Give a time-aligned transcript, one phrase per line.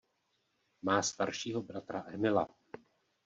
[0.81, 2.47] Má staršího bratra Emila.